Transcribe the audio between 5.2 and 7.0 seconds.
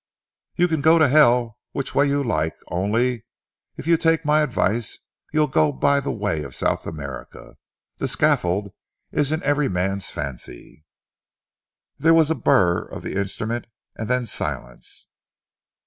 you'll go by the way of South